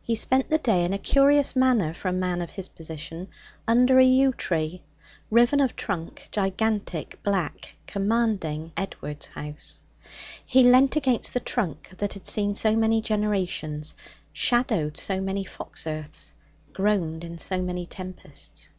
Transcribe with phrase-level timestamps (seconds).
[0.00, 3.26] He spent the day in a curious manner for a man of his position,
[3.66, 4.84] under a yew tree,
[5.28, 9.82] riven of trunk, gigantic, black, commanding Edward's house.
[10.46, 13.96] He leant against the trunk that had seen so many generations,
[14.32, 16.32] shadowed so many fox earths,
[16.72, 18.70] groaned in so many tempests.